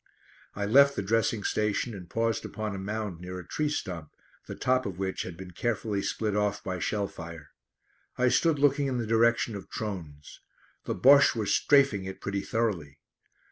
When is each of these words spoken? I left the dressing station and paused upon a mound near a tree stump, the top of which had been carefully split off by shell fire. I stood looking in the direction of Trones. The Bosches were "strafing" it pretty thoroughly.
I 0.55 0.65
left 0.65 0.95
the 0.95 1.03
dressing 1.03 1.43
station 1.43 1.93
and 1.93 2.09
paused 2.09 2.43
upon 2.43 2.73
a 2.73 2.79
mound 2.79 3.21
near 3.21 3.37
a 3.37 3.45
tree 3.45 3.69
stump, 3.69 4.09
the 4.47 4.55
top 4.55 4.87
of 4.87 4.97
which 4.97 5.21
had 5.21 5.37
been 5.37 5.51
carefully 5.51 6.01
split 6.01 6.35
off 6.35 6.63
by 6.63 6.79
shell 6.79 7.07
fire. 7.07 7.51
I 8.17 8.29
stood 8.29 8.57
looking 8.57 8.87
in 8.87 8.97
the 8.97 9.05
direction 9.05 9.55
of 9.55 9.69
Trones. 9.69 10.39
The 10.85 10.95
Bosches 10.95 11.35
were 11.35 11.45
"strafing" 11.45 12.05
it 12.05 12.19
pretty 12.19 12.41
thoroughly. 12.41 12.97